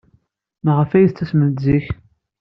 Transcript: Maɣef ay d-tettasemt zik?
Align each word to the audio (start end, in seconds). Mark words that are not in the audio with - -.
Maɣef 0.63 0.91
ay 0.91 1.05
d-tettasemt 1.07 1.57
zik? 1.65 1.87